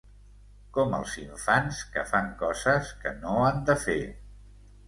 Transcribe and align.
Com 0.77 0.95
els 0.99 1.13
infants 1.23 1.83
que 1.97 2.05
fan 2.13 2.33
coses 2.41 2.91
que 3.05 3.15
no 3.21 3.37
han 3.51 3.63
de 3.69 3.77
fer. 3.87 4.03